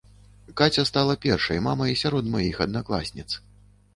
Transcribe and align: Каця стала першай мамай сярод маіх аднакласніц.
Каця 0.61 0.85
стала 0.89 1.15
першай 1.25 1.61
мамай 1.67 1.93
сярод 2.03 2.31
маіх 2.37 2.63
аднакласніц. 2.65 3.29